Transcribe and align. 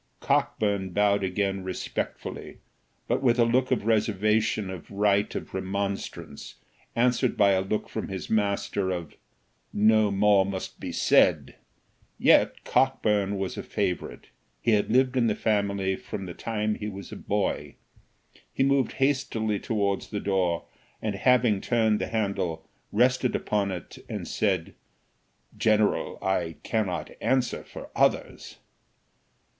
Cockburn 0.19 0.93
bowed 0.93 1.23
again 1.23 1.63
respectfully, 1.63 2.57
but 3.07 3.21
with 3.21 3.37
a 3.37 3.45
look 3.45 3.69
of 3.69 3.85
reservation 3.85 4.71
of 4.71 4.89
right 4.89 5.35
of 5.35 5.53
remonstrance, 5.53 6.55
answered 6.95 7.37
by 7.37 7.51
a 7.51 7.61
look 7.61 7.87
from 7.87 8.07
his 8.07 8.27
master, 8.27 8.89
of 8.89 9.15
"No 9.71 10.09
more 10.09 10.43
must 10.43 10.79
be 10.79 10.91
said." 10.91 11.53
Yet 12.17 12.63
Cockburn 12.63 13.37
was 13.37 13.59
a 13.59 13.61
favourite; 13.61 14.29
he 14.59 14.71
had 14.71 14.89
lived 14.91 15.15
in 15.17 15.27
the 15.27 15.35
family 15.35 15.95
from 15.95 16.25
the 16.25 16.33
time 16.33 16.73
he 16.73 16.89
was 16.89 17.11
a 17.11 17.15
boy. 17.15 17.75
He 18.51 18.63
moved 18.63 18.93
hastily 18.93 19.59
towards 19.59 20.09
the 20.09 20.19
door, 20.19 20.65
and 20.99 21.13
having 21.13 21.61
turned 21.61 22.01
the 22.01 22.07
handle, 22.07 22.67
rested 22.91 23.35
upon 23.35 23.69
it 23.69 23.99
and 24.09 24.27
said, 24.27 24.73
"general, 25.55 26.17
I 26.23 26.55
cannot 26.63 27.11
answer 27.21 27.63
for 27.63 27.91
others." 27.95 28.57